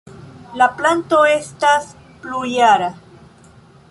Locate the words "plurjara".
2.25-2.91